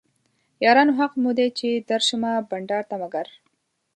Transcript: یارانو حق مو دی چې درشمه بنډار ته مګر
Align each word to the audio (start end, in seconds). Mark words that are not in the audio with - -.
یارانو 0.65 0.97
حق 0.99 1.13
مو 1.21 1.31
دی 1.37 1.47
چې 1.59 1.69
درشمه 1.89 2.31
بنډار 2.49 2.83
ته 2.89 2.95
مګر 3.01 3.27